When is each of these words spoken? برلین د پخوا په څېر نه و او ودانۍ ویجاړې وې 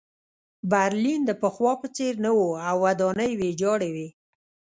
برلین 0.71 1.21
د 1.25 1.31
پخوا 1.41 1.73
په 1.81 1.87
څېر 1.95 2.13
نه 2.25 2.31
و 2.37 2.41
او 2.69 2.75
ودانۍ 2.85 3.31
ویجاړې 3.35 3.89
وې 3.95 4.07